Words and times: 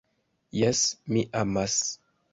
Jes, 0.59 0.81
mi 1.13 1.23
amas. 1.43 1.77